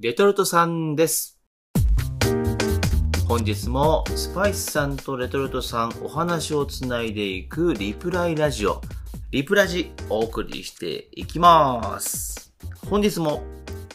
[0.00, 1.40] レトルトさんです。
[3.26, 8.80] 本日もスパイスさんとレトルトさんお話をつないでいくリプライラジオ、
[9.32, 12.52] リプラジお送りしていきます。
[12.88, 13.42] 本日も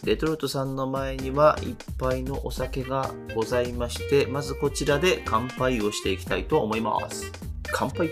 [0.03, 7.31] レトルトさんの前には一杯のお酒がございまして、まずこちらで乾杯をしていきたいと思います。
[7.71, 8.09] 乾杯。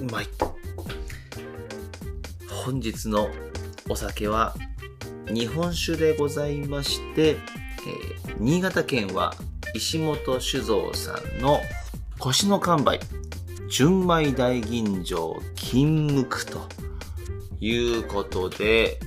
[0.00, 0.26] うん、うまい。
[2.64, 3.28] 本日の
[3.90, 4.54] お酒は
[5.28, 9.32] 日本酒でございまして、えー新潟県は
[9.74, 11.60] 石本酒造さんの
[12.18, 12.98] 腰の完売
[13.68, 16.66] 純米大吟醸金無垢と
[17.60, 18.98] いうことで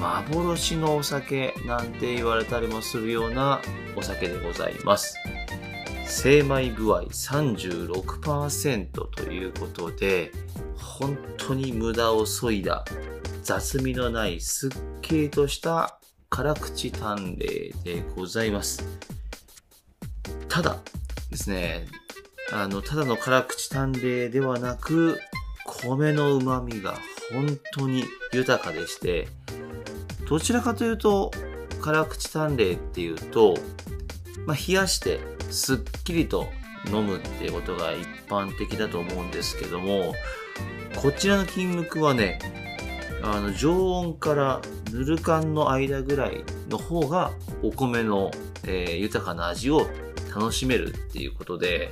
[0.00, 3.60] 幻のお酒なんて言われたりもするような
[3.96, 5.16] お酒でございます。
[6.06, 10.32] 精米部合36%ということで
[11.00, 12.84] 本当に無駄を削いだ
[13.42, 15.98] 雑味のないすっきりとした
[16.28, 18.84] 辛口淡麗でございます。
[20.48, 20.76] ただ
[21.30, 21.86] ですね、
[22.52, 25.18] あの、ただの辛口淡麗ではなく、
[25.64, 26.98] 米の旨味が
[27.32, 29.28] 本当に豊かでして、
[30.28, 31.30] どちらかというと、
[31.80, 33.54] 辛口淡麗っていうと、
[34.46, 36.48] まあ、冷やしてすっきりと
[36.88, 40.14] 飲むっていうことが一般的だと思うんですけども、
[40.96, 42.38] こちらの金無垢はね、
[43.22, 44.60] あの、常温から
[44.92, 48.30] ぬる感の間ぐらいの方がお米の、
[48.64, 49.86] えー豊かな味を
[50.34, 51.90] 楽しめるっていうことで、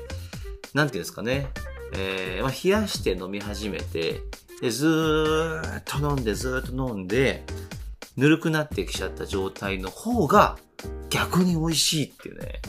[0.75, 1.49] なんていうんですかね、
[1.95, 4.21] えーまあ、冷やして飲み始めて、
[4.61, 7.45] でずーっと飲んでずーっと飲んで、
[8.17, 10.59] ぬるくなってきちゃった状態の方が
[11.09, 12.61] 逆に美味しいっていうね、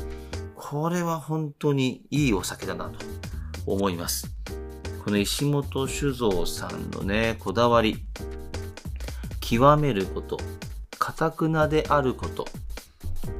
[0.55, 3.05] これは本当にいいお酒だなと
[3.65, 4.31] 思います。
[5.03, 8.03] この石本酒造さんのね、こだわり。
[9.39, 10.37] 極めること、
[10.99, 12.45] かたくなであること、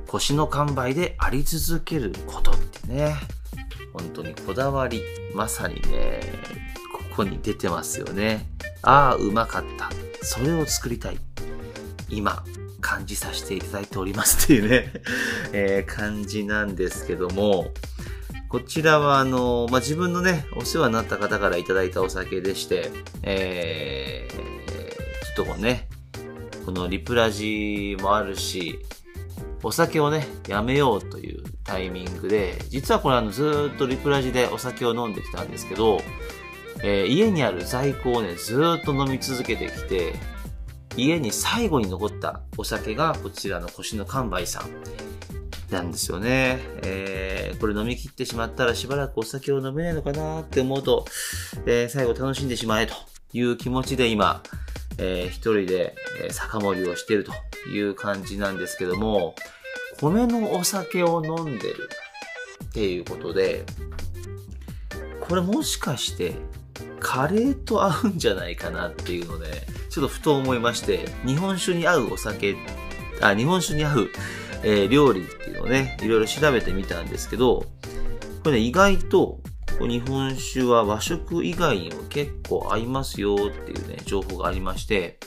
[0.08, 3.14] 腰の完売であり続けることってね、
[3.94, 5.04] 本当にこだわり、
[5.36, 6.22] まさにね、
[6.92, 8.48] ここに出てますよね。
[8.82, 9.90] ああ、うまかった。
[10.24, 11.20] それを作りたい。
[12.10, 12.44] 今、
[12.82, 14.92] 感じさせていただいておりますっていうね、
[15.54, 17.72] えー感じなんですけども、
[18.50, 22.90] こちらはあの、まあ、自分のね、お世話になった方からいただいたお酒でして、
[23.22, 25.88] えー、ちょっとこうね、
[26.66, 28.80] このリプラジもあるし、
[29.62, 36.02] お酒をね、やめようというタイミングで、実はこれあのずっとリプラジでお酒を飲んできたんですけど、
[36.82, 40.14] えー家にある在庫をね、ずっと飲み続けてきて、
[40.98, 45.09] 家に最後に残ったお酒がこちらの腰の完売さん。
[45.72, 46.60] なんですよね。
[46.84, 51.06] えーこれ飲み切ってしまったらしばらくお酒を飲めないのかなって思うと、
[51.66, 52.94] えー最後楽しんでしまえと
[53.34, 54.42] いう気持ちで今、
[54.98, 55.96] えー一人で、
[56.32, 57.34] 酒盛りをしてると
[57.70, 59.36] いう感じなんですけども、
[60.00, 61.90] 米のお酒を飲んでる
[62.66, 63.66] っていうことで、
[65.20, 66.36] これもしかして、
[67.02, 72.56] カレーと合うんじゃないかなっていうので、ちょっとふと思いまして、日本酒に合うお酒、
[73.22, 74.10] あ、日本酒に合う、
[74.64, 77.66] えー料理っていうのをね、いろいろ調べてみたんですけど、
[78.44, 79.40] これね、意外と、
[79.80, 85.20] 日本酒は和食以外にも結構合いますよっていうね、情報がありまして、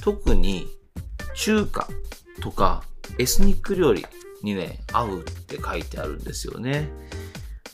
[0.00, 0.66] 特に
[1.34, 1.88] 中華
[2.40, 2.84] とか
[3.18, 4.06] エスニック料理
[4.42, 6.90] にね、合うって書いてあるんですよね。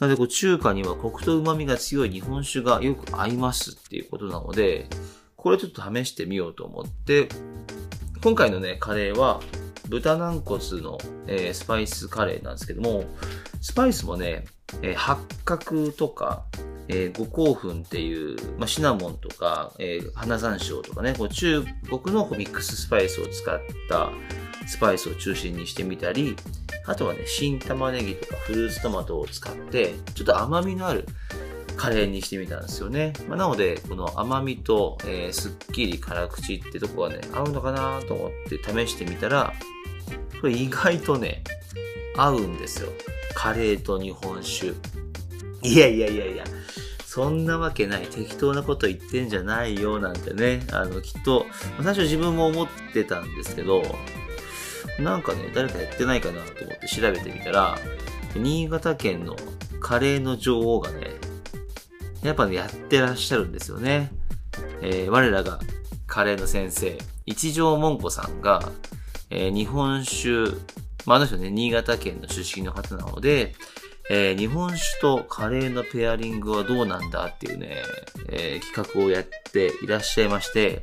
[0.01, 4.89] なので、こう中華にはコクと旨味が強い日本酒がよく合いますっていうことなので、
[5.37, 7.29] これちょっと試してみようと思って、
[8.21, 9.41] 今回のね、カレーは
[9.89, 10.99] 豚軟骨の、
[11.29, 13.05] えースパイスカレーなんですけども、
[13.61, 14.45] スパイスもね、
[14.83, 16.45] えー八角とか、
[16.89, 24.11] えー五香粉っていう、まあ、シナモンとか、えー花山椒とかね、こう中国のミックススパイスを使った
[24.67, 26.35] スパイスを中心にしてみたり、
[26.87, 31.07] あとはね、新玉ねぎとかフルーツトマトを使って、ちょっと甘みのある
[31.79, 33.13] カレーにしてみたんですよね。
[33.29, 39.55] まあ、なので、この甘みと、えーすっきり辛口ってとこがね、合うのかなと思って試してみたら、
[40.41, 41.45] これ意外とね、
[42.17, 42.91] 合うんですよ。
[43.35, 44.73] カレーと日本酒。
[45.63, 46.45] いやいやいやいや、
[47.07, 48.07] そんなわけない。
[48.07, 50.67] 適当なこと言ってんじゃないよ、なんてね。
[50.73, 53.83] あの、きっと、最初自分も思ってたんですけど、
[54.99, 57.79] なんかね、誰かやってないかなと思って調べてみたら、
[58.35, 59.37] 新潟県の
[59.81, 61.18] カレーの女王がね、
[62.23, 64.11] やっぱね、やってらっしゃるんですよね。
[64.83, 65.59] えー我らが
[66.07, 68.73] カレーの先生、一条も子さんが、
[69.31, 70.57] えー日本酒、
[71.07, 73.55] まあ、あの人ね、新潟県の出身の方なので、
[74.11, 77.83] えー日本酒とカレーのペアリングはどうなんだっていうね、
[78.31, 80.83] えー企画をやっていらっしゃいまして、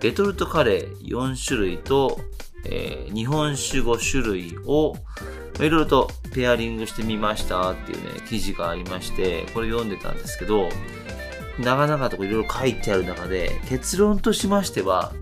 [0.00, 2.18] レトルトカレー4種類と、
[2.64, 4.94] えー、日本酒5種類を、
[5.56, 10.68] いろいろとペアリングしてみましたっていうね、記事がありまして、これ読んでたんですけど、
[11.58, 15.12] 長々といろいろ書いてある中で、結論としましては、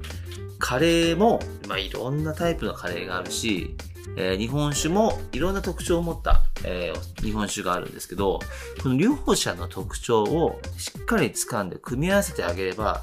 [0.59, 3.77] カレーも、まあ、いろんなタイプのカレーがあるし、
[4.17, 8.41] えー、日本酒もいろんな特徴を持った、えー、日本酒があるんですけど、
[8.83, 13.01] この両者の特徴をしっかり掴んで組み合わせてあげれば、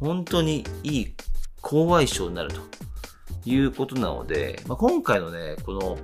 [0.00, 1.14] 本当にいい
[1.60, 2.60] 好相性になると
[3.44, 5.98] いうことなので、まあ、今回のね、この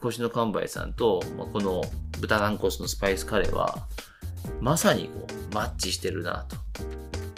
[0.00, 1.82] 腰の完売さんと、まあ、この
[2.20, 3.86] 豚軟骨のスパイスカレーは、
[4.60, 6.56] まさにこうマッチしてるなと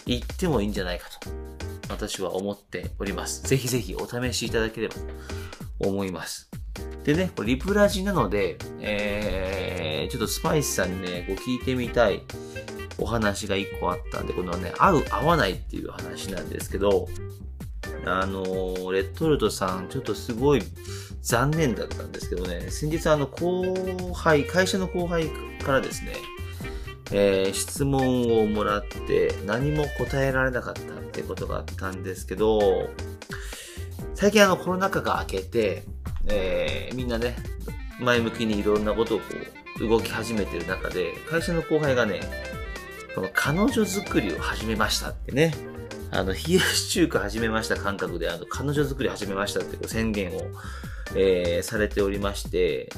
[0.07, 1.31] 言ってもいいんじゃないかと
[1.89, 3.43] 私は思っております。
[3.43, 5.01] ぜひぜひお試しいただければと
[5.81, 6.51] 思います。
[7.05, 12.23] でね、リプラジなので、えー、ちょっとスパイスさんにね、こう聞いてみたい
[12.99, 17.09] お話が一個あったんで、このね、合う合わないっていう話なんですけど、
[18.06, 20.62] あのー、レッドルトさん、ちょっとすごい
[21.23, 25.29] 残念だったんですけどね、先日あの、後輩、会社の後輩
[25.62, 26.12] からですね、
[27.12, 32.91] えー、質問をもらって何も答えられなかったってことがあったんですけど、
[34.14, 35.85] 最近あのコロナ禍が明けて、
[36.26, 37.37] えー、みんなね、
[37.99, 39.25] 前向きにいろんなことをこ
[39.81, 42.20] う動き始めてる中で、会社の後輩がね、
[43.14, 45.52] この彼女作りを始めましたってね、
[46.12, 50.41] あの、冷やし中華始めました感覚で、あの、彼女作り始めましたってこう宣言を、
[51.15, 52.91] えー、されておりまして、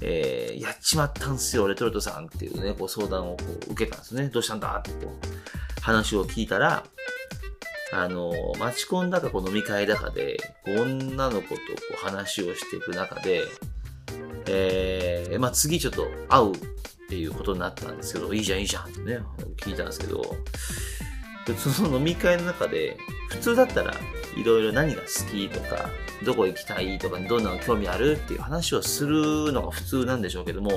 [0.00, 4.28] えー、やっちまったんすよ、レトルトさんっていうね、こ相談をこう受けたんですね。
[4.28, 6.84] どうしたんだってこう、話を聞いたら、
[7.92, 10.36] あの、待ち込んだかこう飲み会だかで、
[10.66, 11.56] 女の子とこ
[12.02, 13.44] う話をしていく中で、
[14.46, 16.58] えー、まあ次ちょっと会うっ
[17.08, 19.18] ていうことになったんですけど、いいじゃんいいじゃんってね、
[19.56, 20.22] 聞いたんですけど、
[21.58, 22.96] その飲み会の中で、
[23.28, 23.94] 普通だったら
[24.36, 25.90] いろいろ何が好きとか、
[26.24, 30.70] どこ行きたいとか、どんなの興味あるっていう話をするのが普通なんでしょうけども、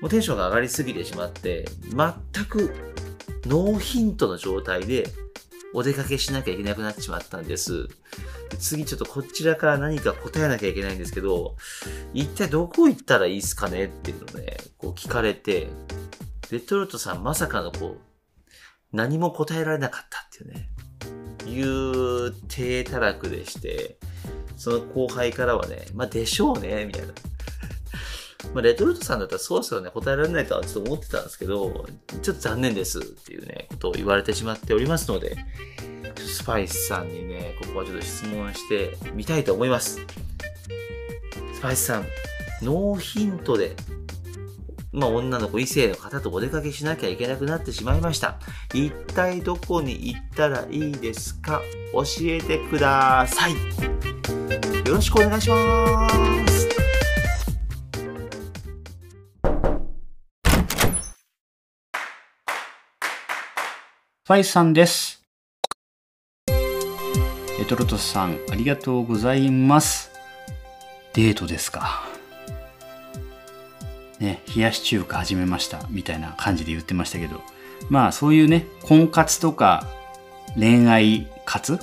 [0.00, 2.72] もうテンションが上がりすぎてしまって、全く
[3.46, 5.12] ノーヒントの状態で
[5.72, 7.88] お出かけしなきゃいけなくなってしまったんです。
[8.58, 11.56] 次ちょっとこちらから何か答えなきゃいけないんですけど、
[12.12, 15.68] 一体どこ行ったらいいっすかねっていうのをね、こう聞かれて、
[16.50, 18.09] レトルトさんまさかのこう、
[18.92, 20.68] 何も答えられなかったっていうね、
[21.46, 23.96] いう低たらくでして、
[24.56, 27.14] その後輩からはね、まあでしょうね、みたいな。
[28.54, 31.86] まあ、レトルトさんだったらそうですよね、答えられないとはちょっと思ってたんですけど、
[32.22, 35.36] ちょっと残念ですっていうね、ことを言われてしまっておりますので、
[36.16, 40.00] スパイスさんにね、ここはちょっと質問してみたいと思います。
[41.54, 42.06] スパイスさん、
[42.62, 43.76] ノーヒントで
[44.92, 48.40] まあ、女の子異性の方とお出かけしなきゃいけなくなってしまいました。
[48.74, 51.60] 一体どこに行ったらいいですか？
[51.92, 53.52] 教えてください。
[53.52, 53.58] よ
[54.94, 56.08] ろしくお願いしま
[56.48, 56.68] す。
[64.26, 65.22] ファイさんです。
[66.48, 70.10] レトルトさん、ありがとうございます。
[71.14, 72.02] デートですか？
[74.20, 77.40] ね、冷やし中華始めましたみたいな感じで言ってましたけど、
[77.88, 79.86] まあそういうね、婚活とか
[80.56, 81.78] 恋愛活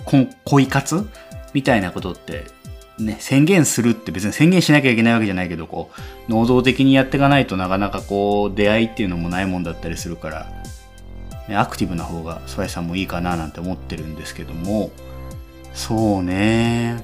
[0.46, 1.10] 恋活？
[1.54, 2.46] みたいなことって、
[3.00, 5.90] ね、宣言するって別に宣言しなきゃいけないわけじゃないけど、こ
[6.28, 10.48] う、能動的にやっていかないとなかなかこう、出会いっていうのもないもんだったりするから、
[11.48, 14.92] ね、アクティブな方が、ソヤさんもいいかななんて思ってるんですけども、
[15.74, 17.04] そうね。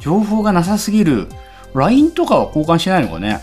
[0.00, 1.28] 情報がなさすぎる。
[1.74, 3.40] LINE とかは交換しないのかね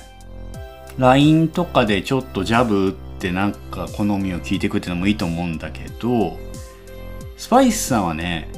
[0.98, 6.38] LINE とかでちょっとジャブってなんか好みを聞いていくっていうのもいいと思うんだけど、
[7.38, 8.50] スパイスさんはね、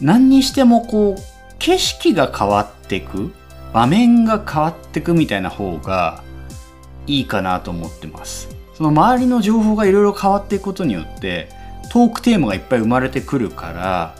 [0.00, 1.22] 何にしてもこう、
[1.58, 3.32] 景色が変わってく、
[3.72, 6.22] 場面が変わってくみたいな方が
[7.06, 8.48] いいかなと思ってます。
[8.74, 11.48] その周りの情報がいろいろ変わっていくことによって、
[11.90, 14.14] トークテーマがいっぱい生まれてくるから、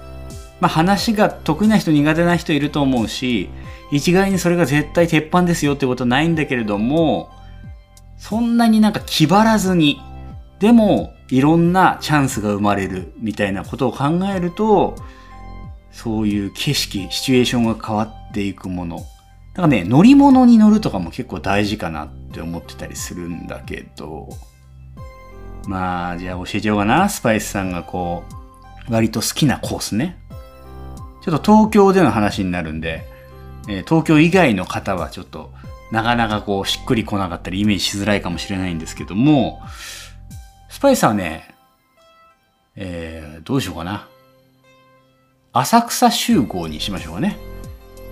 [0.60, 3.50] まあ話が得意な人苦手な人いると思うし、
[3.90, 7.30] 一概にそれが絶対鉄板ですよってことないんだけれども、
[8.18, 10.00] そんなになんか気張らずに、
[10.58, 14.96] でもいろんなチャンスが生まれるみたいなことを考えると、
[15.92, 18.98] そういう景色、シチュエーションが変わっていくもの。
[18.98, 24.28] だからね、乗り物に乗るとかも結構大事かなって思ってたりするんだけど、
[25.66, 27.08] まあ、じゃあ教えちゃおうかな。
[27.08, 28.24] スパイスさんがこ
[28.88, 30.18] う、割と好きなコースね。
[31.26, 33.04] ちょっと東京での話になるんで、
[33.68, 35.52] え東京以外の方はちょっと
[35.90, 39.60] なかなかこうしっくりこなかったりイメージしづらいかもしれないんですけども、
[40.68, 41.52] スパイスはね、
[42.76, 44.08] えー、どうしようかな。
[45.52, 47.38] 浅草集合にしましょうかね。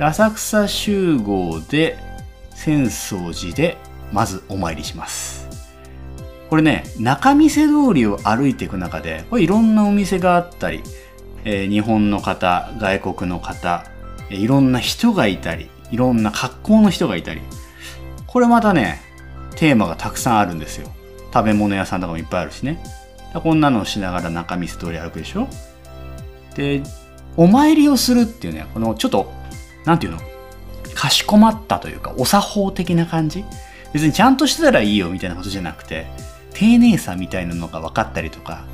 [0.00, 1.96] 浅草集合で、
[2.52, 3.76] 浅草寺で、
[4.12, 5.48] まずお参りします。
[6.50, 10.82] これね、中見世通りを歩いていく中で、これいろんなお店があったり、
[11.44, 13.84] えー日本の方、外国の方、
[14.30, 17.42] いろんな人がいたり、いろんな格好の人がいたり、
[18.26, 19.00] これまたね、
[19.56, 20.90] テーマがたくさんあるんですよ。
[21.32, 22.82] 食べ物屋さんとかもいっぱいあるしね。
[23.34, 25.48] こんなのをしながら中見世通り歩くでしょ
[26.54, 26.82] で、
[27.36, 29.32] お参りをするっていうね、このちょっと、
[29.84, 30.20] なんていうの？
[30.94, 33.44] かしこまったというか、お作法的な感じ？
[33.92, 36.06] 別にちゃんとしてたらいいよみたいなことじゃなくて、
[36.52, 38.64] 丁寧さみたいなのが分かったりとか、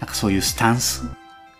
[0.00, 1.04] なんかそういうスタンス？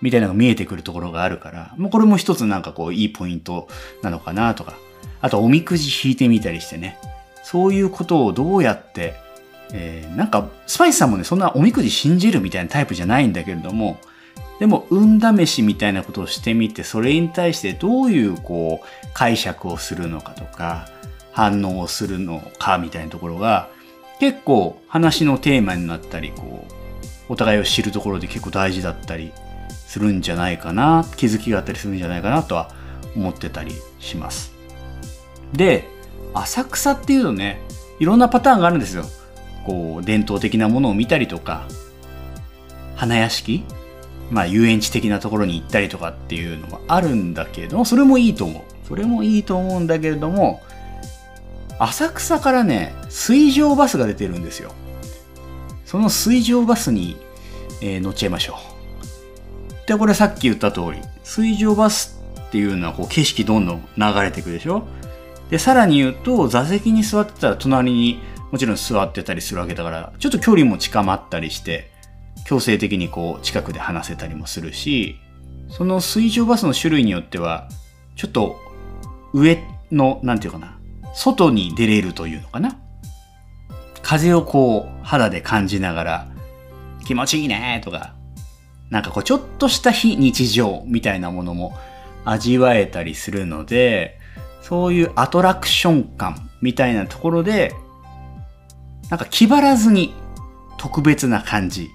[0.02, 3.68] みたいなのが見えてくるところがあるから、もうこれも一つなんかこういいポイント
[4.02, 4.74] なのかなとか、
[5.20, 6.98] あとおみくじ引いてみたりしてね、
[7.44, 9.14] そういうことをどうやって、
[9.72, 13.98] えーなんかスパイスさんもね、そんなおみくじ信じるみたいなタイプじゃないんだけれども、
[14.58, 20.88] でも運試しみたいなことをしてみて、それに対してどういうこう解釈をするのかとか、
[21.32, 23.70] 反応をするのかみたいなところが、
[24.20, 26.72] 結構話のテーマになったり、こう、
[27.28, 29.32] お互いを知るところで結構大事だったり
[29.92, 32.70] するんじゃないかな、気づきがあったりするんじゃないかなとは
[33.14, 34.54] 思ってたりします。
[35.52, 35.86] で、
[36.32, 37.60] 浅草っていうとね、
[37.98, 39.04] いろんなパターンがあるんですよ。
[39.66, 41.66] こう、伝統的なものを見たりとか、
[42.96, 43.64] 花屋敷
[44.30, 48.62] まあ遊園地的なところに行ったりとかっていうのはあるんだけれども、それもいいと思う。
[48.88, 50.62] それもいいと思うんだけれども、
[51.78, 54.72] 浅草からね、水上バスが出てるんですよ。
[55.84, 57.18] その水上バスに、
[57.82, 58.71] えー乗っちゃいましょう。
[59.92, 62.18] で、これさっき言った通り、水上バス
[62.48, 64.86] っていうのはこう景色どんどん流れていくでしょ？
[65.50, 71.90] で、さらに言うと、座席に座ってたら隣にもちろん座ってたりするわけだから、ちょっと距離も近まったりして、
[72.46, 75.16] 強制的にこう近くで話せたりもするし、
[75.68, 77.68] その水上バスの種類によっては、
[78.16, 78.58] ちょっと
[79.34, 80.78] 上の、なんていうかな、
[81.12, 82.78] 外に出れるというのかな？
[84.00, 86.28] 風をこう肌で感じながら、
[87.04, 88.14] 気持ちいいねとか、
[88.92, 91.74] なんかこうちょっとした非日常みたいなものも
[92.26, 94.18] 味わえたりするので、
[94.60, 97.72] そういうアトラクション感みたいなところで、
[99.08, 100.12] なんか気張らずに
[100.76, 101.88] 特別な感じ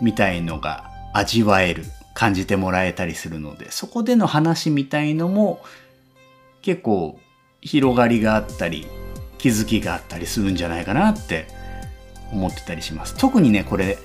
[0.00, 5.60] みたいのが味わえる、感じてもらえたりするので、そこでの話みたいのも
[6.62, 7.18] 結構
[7.62, 8.86] 広がりがあったり、
[9.38, 11.48] 気づきがあったりするんじゃないかなって
[12.32, 13.14] 思ってたりします。
[13.14, 13.98] 特にね、これ、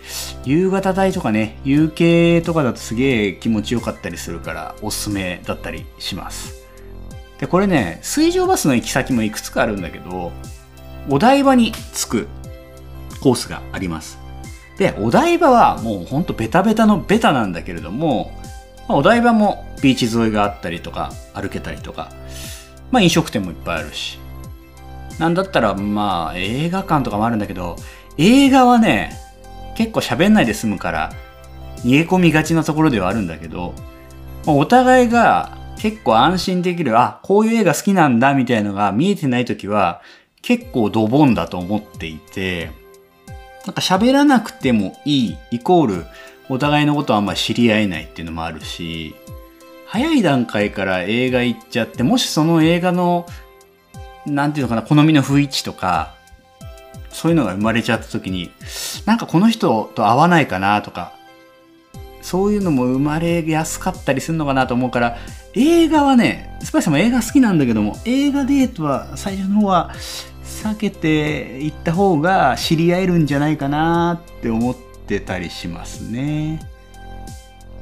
[0.46, 6.64] 夕方帯とかね、夕景とかだとすげえ気持ちよかったりするから、おすすめだったりします。
[7.40, 10.32] で、これね、水上バスの行き先もいくつかあるんだけど、
[11.10, 12.28] お台場に着く
[13.22, 14.18] コースがあります。
[14.78, 18.32] で、お台場はもうほんとベタベタのベタなんだけれども、
[18.88, 22.12] まあお台場もビーチ沿いがあったりとか、歩けたりとか、
[22.92, 24.20] まあ飲食店もいっぱいあるし。
[25.20, 27.76] なんだったら、まあ映画館とかもあるんだけど、
[28.18, 29.12] 映画はね、
[29.76, 31.12] 結構喋んないで済むから、
[31.84, 33.74] 逃げ込みがちなところではあるんだけど、
[34.46, 40.02] お互いが結構安心できる、あ、こういう映画好きなんだみたいのが見えてないときは、
[40.42, 42.72] 結構ドボンだと思っていて、
[43.66, 46.06] なんか喋らなくてもいい、イコール、
[46.50, 49.16] お互いのことはあんまり知り合えないっていうのもあるし、
[49.88, 53.26] 早い段階から映画行っちゃって、もしその映画の、
[54.26, 56.13] なんていうのかな、好みの雰囲気とか、
[57.14, 58.52] そういうのが生まれちゃった時に、
[59.06, 61.14] なんかこの人と合わないかなとか、
[62.22, 65.18] そういうのも生まれやすかったりするのかなと思うから、
[65.54, 69.92] 映画はね、スパイスも映画好きなんだけども、映画デートは最初の方は
[70.44, 74.76] 避けていった方が知り合えるんじゃないかなって思っ
[75.08, 76.62] てたりしますね。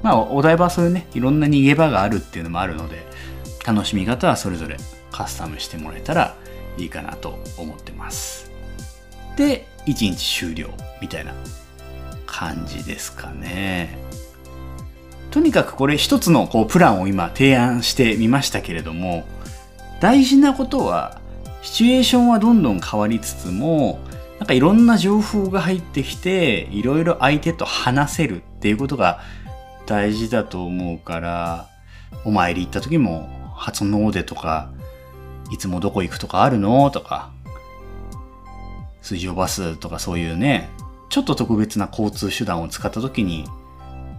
[0.01, 3.05] まあ、お台場はそういうね、いろんな逃げ場があるっていうのもあるので、
[3.65, 4.77] 楽しみ方はそれぞれ
[5.11, 6.35] カスタムしてもらえたら
[6.77, 8.50] いいかなと思ってます。
[9.41, 10.69] で、1日終了
[11.01, 11.33] みたいな
[12.27, 13.97] 感じですかね。
[15.31, 19.25] とにかくこれ一つのこうプランを今提案してみましたけれども、
[19.99, 21.19] 大事なことは、
[21.63, 23.99] シチュエーションはどんどん変わりつつも、
[24.37, 29.21] なんかいろんな情報が入ってきて、いろいろ相手と話せるっていうことが
[29.87, 31.69] 大事だと思うから、
[32.25, 34.69] お参り行った時も、初詣とか、
[35.51, 36.91] いつもどこ行くとかあるの？
[36.91, 37.31] とか、
[39.01, 40.69] 水上バスとかそういうね、
[41.09, 43.45] ちょっと特別な交通手段を使った時に、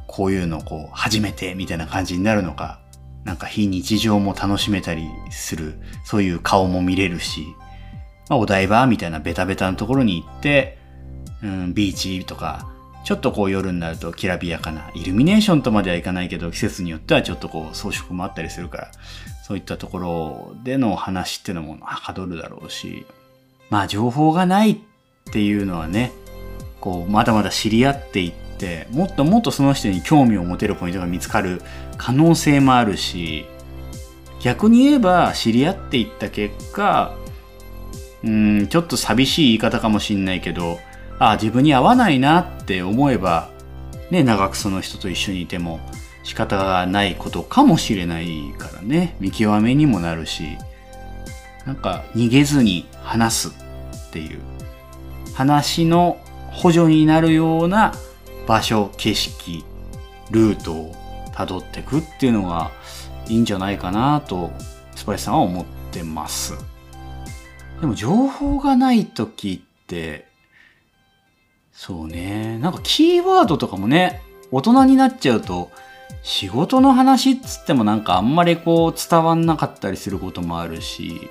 [0.06, 2.80] こういうのをこう、初めてみたいな感じになるのか、
[3.24, 7.46] なんか非日常も楽しめたりする、そういう顔も見れるし、
[8.28, 10.78] まあ、お台場みたいなベタベタなところに行って、
[11.42, 12.72] うん、ビーチとか、
[13.04, 18.90] ちょっとこう夜になるときらびやかなイルミネーションとまではいかないけど季節によってはちょっとこう装飾もあったりするから
[19.42, 23.04] そういったところでの話っていうのもはかどるだろうし
[23.72, 24.76] まあ情報がないっ
[25.32, 26.12] ていうのはね
[26.78, 31.62] こうまだまだ知り合っていってもっともっとその人に興味を持てるポイントが見つかる
[31.96, 33.46] 可能性もあるし
[34.42, 37.16] 逆に言えば知り合っていった結果
[38.22, 40.78] うんちょっと寂しい言い方かもしんないけど
[41.18, 43.48] ああ自分に合わないなって思えば
[44.10, 45.80] ね長くその人と一緒にいても
[46.24, 49.16] 仕方がないことかもしれないからね。
[49.18, 50.58] 見極めにもなるし
[51.64, 53.61] なんか逃げずに話す。
[54.12, 54.40] っていう
[55.34, 57.94] 話の補助になるような
[58.46, 59.64] 場所景色
[60.30, 60.94] ルートを
[61.34, 62.70] たどってくっていうのが
[63.26, 64.50] いいんじゃないかなと
[64.94, 66.54] スパイスさんは思ってます。
[67.80, 70.26] でも情報がない時って
[71.72, 72.58] そうね。
[72.58, 75.70] なんかキーワードとかもね大人になっちゃうと
[76.22, 81.30] 仕事の話っつってもなんかあんまりこう伝わんなかったりすることもあるし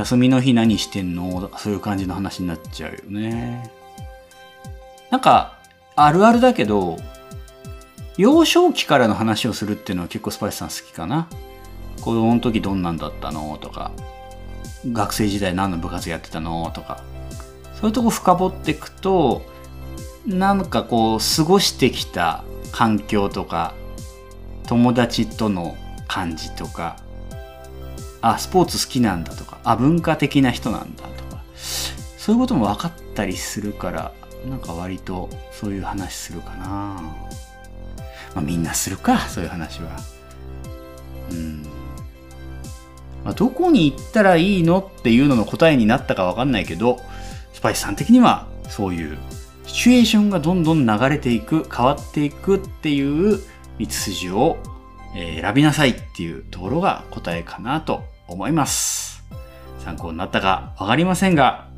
[0.00, 1.50] 休みの日何してんの？
[1.58, 3.70] そういう感じの話になっちゃうよね。
[5.10, 5.58] なんか
[5.94, 6.96] あるあるだけど
[8.16, 11.28] 幼少期からの話をするっていうのは結構スパイスさん好きかな。
[12.00, 13.58] 子供の時どんなんだったの？
[13.58, 13.92] とか。
[14.92, 16.70] 学生時代何の部活やってたの？
[16.74, 17.02] とか。
[17.74, 19.42] そういうとこ深掘っていくと
[20.26, 23.74] なんかこう過ごしてきた環境とか
[24.66, 25.76] 友達との
[26.06, 26.96] 感じとか
[28.22, 31.42] あスポーツ好きなんだとかあ文化的な人なんだとか
[32.18, 34.12] そういうことも分かったりするから
[34.48, 36.66] なんか割とそういう話するかな。
[38.34, 39.90] まあみんなするかそういう話は。
[41.30, 41.62] うん。
[43.24, 46.98] まあ、どこに行ったらいいのっていうのの答えになったかわかんないけど
[47.52, 49.18] スパイスさん的にはそういう
[49.66, 53.38] シチュエーションがどんどん流れていく変わっていくっていう
[53.78, 54.56] 道筋を
[55.14, 59.10] え選びなさいっていうところが答えかなと思います。
[59.80, 61.68] 参考になったかわかりませんが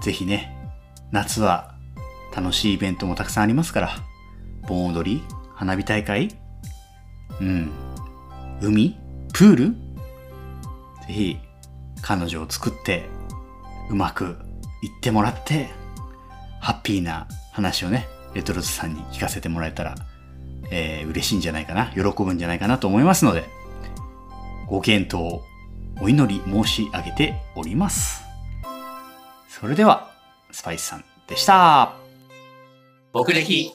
[0.00, 0.56] ぜひね
[1.10, 1.74] 夏は
[2.34, 3.90] 楽しいイベントもたくさんありますから
[4.66, 5.22] 盆踊り
[5.54, 6.30] 花火大会
[7.40, 7.70] うん
[8.62, 8.96] 海
[9.34, 9.70] プール
[11.06, 11.38] ぜひ
[12.00, 13.04] 彼女を作って
[13.90, 14.36] うまく
[14.82, 15.68] いってもらって
[16.60, 19.94] ハッピーな話をねレトロズさんに聞かせてもらえたら、
[20.74, 23.44] えー、嬉しいんじゃないかな喜ぶんじゃないかなと思いますので
[24.66, 25.42] ご検討
[26.00, 28.24] お祈り申し上げております。
[29.48, 30.10] それでは
[30.50, 31.94] スパイスさんでした。
[33.12, 33.72] 僕歴